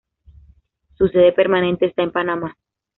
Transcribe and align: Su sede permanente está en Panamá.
Su 0.97 1.09
sede 1.09 1.31
permanente 1.31 1.85
está 1.85 2.01
en 2.01 2.11
Panamá. 2.11 2.57